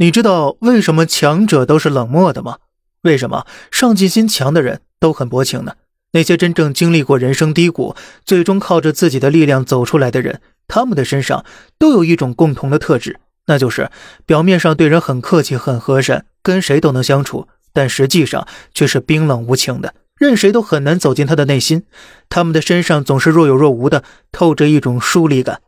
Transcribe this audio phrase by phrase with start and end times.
[0.00, 2.56] 你知道为什么强者都是冷漠的吗？
[3.02, 5.74] 为什么上进心强的人都很薄情呢？
[6.12, 7.94] 那些真正经历过人生低谷，
[8.24, 11.44] 最终靠着自己的力量走出来的人，他们的身上
[11.78, 13.90] 都有一种共同的特质，那就是
[14.24, 21.82] 表面上对人很客气、很和善，跟谁都能相处，但实际上却是冰冷无情的，任谁都很难走进他的内心。
[22.30, 25.60] 他们的身上总是若有若无的透着一种疏离感。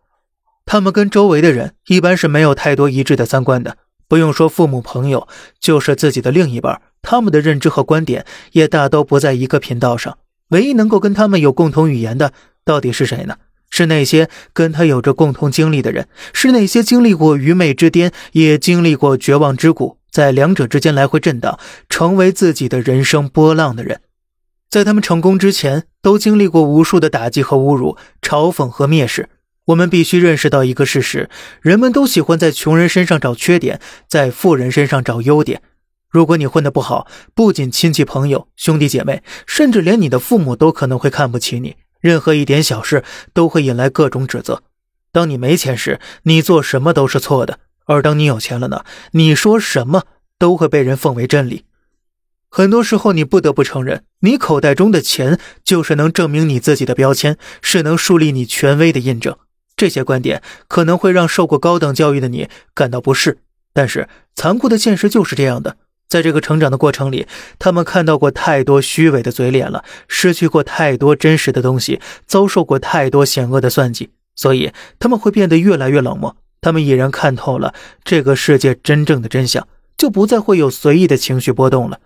[0.64, 3.76] 他们跟周围的人一般是没有太多一致的三观的，
[4.12, 5.26] 不用说父母、朋友，
[5.58, 10.18] 就是自己的另一半，他们的认知和观点也大都不在一个频道上。
[10.50, 13.36] 唯一能够跟他们有共同语言的，到底是谁呢？
[13.70, 24.02] 是那些跟他有着共同经历的人，是那些经历过愚昧之巅，也经历过绝望之谷，在两者之间来回震荡，成为自己的人生波浪的人。
[24.68, 29.30] 在他们成功之前，都经历过无数的打击和侮辱、嘲讽和蔑视。
[29.66, 31.30] 我们必须认识到一个事实：
[31.60, 35.62] 人们都喜欢在穷人身上找缺点，在富人身上找优点。
[36.10, 41.76] 如果你混得不好，不仅亲戚朋友、兄弟姐妹，甚至连你的父母都可能会看不起你。
[42.00, 44.62] 任何一点小事都会引来各种指责。
[45.12, 47.54] 当你没钱时，你做什么都是错的；
[47.86, 48.84] 而当你有钱了呢？
[49.12, 50.02] 你说什么
[50.38, 51.64] 都会被人奉为真理。
[52.50, 59.36] 很多时候，你不得不承认，你口袋中的钱就是能证明你自己的标签，是能树立你权威的印证。
[59.82, 63.38] 这些观点可能会让受过高等教育的你感到不适，
[63.72, 65.76] 但是残酷的现实就是这样的。
[66.08, 67.26] 在这个成长的过程里，
[67.58, 76.36] 他们看到过太多虚伪的嘴脸了，失去过太多真实的东西，遭受过太多险恶的算计，所以他们会变得越来越冷漠。
[76.60, 79.66] 他们已然看透了这个世界真正的真相，
[79.98, 81.98] 就不再会有随意的情绪波动了，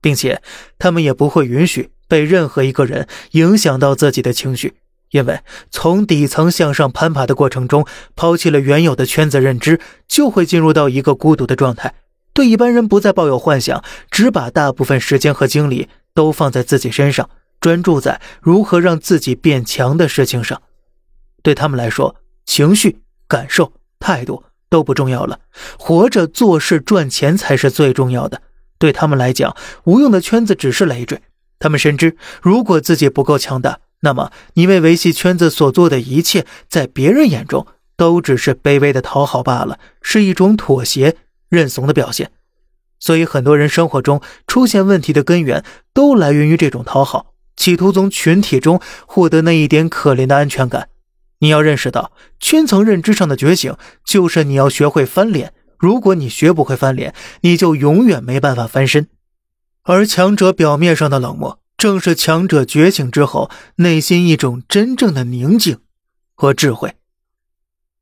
[0.00, 0.40] 并且
[0.78, 4.72] 他们也不会允许被任何一个人影响到自己的情绪。
[5.10, 11.94] 因为从底层向上攀爬的过程中，抛弃了原有的圈子认知，就会进入到一个孤独的状态。
[12.34, 17.28] 对一般人不再抱有幻想，只把大部分时间和精力都放在自己身上，
[17.60, 20.60] 专注在如何让自己变强的事情上。
[21.42, 25.40] 对他们来说，情绪、感受、态度都不重要了，
[25.78, 28.42] 活着、做事、赚钱才是最重要的。
[28.78, 31.20] 对他们来讲，无用的圈子只是累赘。
[31.58, 33.78] 他们深知，如果自己不够强大。
[34.00, 37.66] 那么，你为维系圈子所做的一切，在别人眼中
[37.96, 41.16] 都只是卑微的讨好罢了，是一种妥协、
[41.48, 42.30] 认怂的表现。
[43.00, 50.88] 所以，很多人生活中出现问题的根源，都来源于这种讨好，企图从群体中获得那一点可怜的安全感。
[51.40, 55.52] 你要认识到，圈层认知上的觉醒，就是你要学会翻脸。
[55.76, 59.06] 如果你学不会翻脸，你就永远没办法翻身。
[59.84, 61.60] 而强者表面上的冷漠。
[61.78, 65.78] 正是强者觉醒之后，内心一种真正的宁静
[66.34, 66.96] 和智慧。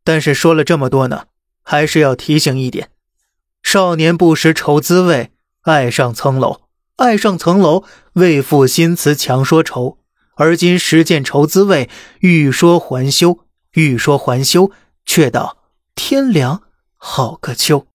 [0.03, 1.26] 但是说了这么多呢，
[1.62, 2.91] 还是要提醒一点：
[3.62, 6.62] 少年不识愁滋味，爱上层楼，
[6.97, 7.84] 爱上层楼，
[8.15, 9.98] 为赋新词强说愁。
[10.36, 13.41] 而今实践愁滋味，欲说还休，
[13.72, 14.70] 欲说还休，
[15.04, 15.59] 却道
[15.94, 16.62] 天凉
[16.97, 17.86] 好个秋。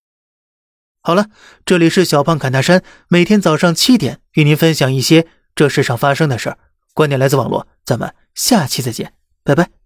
[1.01, 1.27] 好了，
[1.65, 5.27] 这里是小胖侃大山，每天早上七点与您分享一些。
[5.55, 6.57] 这世上发生的事儿，
[6.93, 9.13] 观点来自网络，咱们下期再见，
[9.43, 9.80] 拜拜。